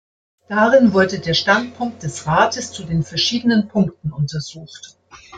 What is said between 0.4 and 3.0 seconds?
Darin wurde der Standpunkt des Rates zu